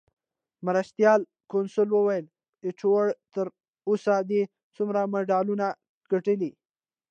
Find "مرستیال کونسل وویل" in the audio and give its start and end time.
0.67-2.25